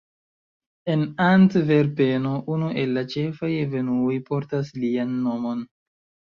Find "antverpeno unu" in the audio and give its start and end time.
1.25-2.71